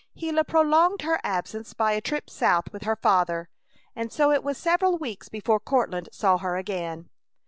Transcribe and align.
Gila 0.17 0.45
prolonged 0.45 1.03
her 1.03 1.19
absence 1.23 1.75
by 1.75 1.91
a 1.91 2.01
trip 2.01 2.27
South 2.27 2.73
with 2.73 2.85
her 2.85 2.95
father, 2.95 3.49
and 3.95 4.11
so 4.11 4.31
it 4.31 4.43
was 4.43 4.57
several 4.57 4.97
weeks 4.97 5.29
before 5.29 5.59
Courtland 5.59 6.09
saw 6.11 6.39
her 6.39 6.57
again. 6.57 7.11